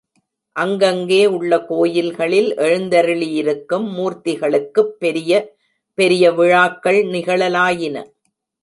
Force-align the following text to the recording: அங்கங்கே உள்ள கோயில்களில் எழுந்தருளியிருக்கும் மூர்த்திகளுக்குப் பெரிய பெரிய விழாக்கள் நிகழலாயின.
அங்கங்கே 0.55 1.25
உள்ள 1.25 1.59
கோயில்களில் 1.65 2.55
எழுந்தருளியிருக்கும் 2.55 3.87
மூர்த்திகளுக்குப் 3.97 4.97
பெரிய 4.99 5.55
பெரிய 5.93 6.31
விழாக்கள் 6.31 7.03
நிகழலாயின. 7.05 8.05